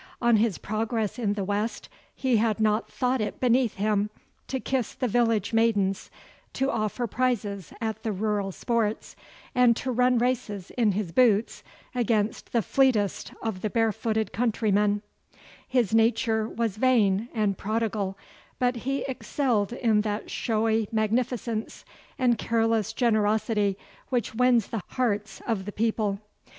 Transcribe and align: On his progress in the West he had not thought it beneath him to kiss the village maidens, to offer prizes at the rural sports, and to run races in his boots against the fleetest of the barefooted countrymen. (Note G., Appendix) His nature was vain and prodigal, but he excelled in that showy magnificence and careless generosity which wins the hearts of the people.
On 0.19 0.37
his 0.37 0.57
progress 0.57 1.19
in 1.19 1.33
the 1.33 1.43
West 1.43 1.87
he 2.15 2.37
had 2.37 2.59
not 2.59 2.89
thought 2.91 3.21
it 3.21 3.39
beneath 3.39 3.75
him 3.75 4.09
to 4.47 4.59
kiss 4.59 4.95
the 4.95 5.07
village 5.07 5.53
maidens, 5.53 6.09
to 6.53 6.71
offer 6.71 7.05
prizes 7.05 7.71
at 7.79 8.01
the 8.01 8.11
rural 8.11 8.51
sports, 8.51 9.15
and 9.53 9.75
to 9.77 9.91
run 9.91 10.17
races 10.17 10.71
in 10.71 10.93
his 10.93 11.11
boots 11.11 11.61
against 11.93 12.51
the 12.51 12.63
fleetest 12.63 13.31
of 13.43 13.61
the 13.61 13.69
barefooted 13.69 14.33
countrymen. 14.33 15.03
(Note 15.03 15.03
G., 15.03 15.03
Appendix) 15.03 15.51
His 15.89 15.93
nature 15.93 16.49
was 16.49 16.77
vain 16.77 17.29
and 17.31 17.55
prodigal, 17.55 18.17
but 18.57 18.77
he 18.77 19.03
excelled 19.07 19.71
in 19.71 20.01
that 20.01 20.31
showy 20.31 20.89
magnificence 20.91 21.85
and 22.17 22.39
careless 22.39 22.91
generosity 22.91 23.77
which 24.09 24.33
wins 24.33 24.69
the 24.69 24.81
hearts 24.87 25.43
of 25.45 25.65
the 25.65 25.71
people. 25.71 26.17